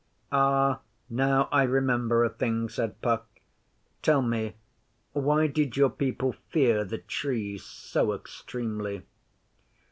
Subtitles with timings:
[0.31, 0.79] 'Ah,
[1.11, 3.39] now I remember a thing,' said Puck.
[4.01, 4.55] 'Tell me,
[5.13, 9.03] why did your people fear the Trees so extremely?